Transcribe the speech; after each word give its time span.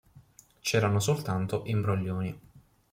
C'erano 0.61 0.99
soltanto 0.99 1.61
imbroglioni. 1.67 2.35